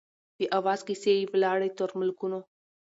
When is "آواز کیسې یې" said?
0.57-1.29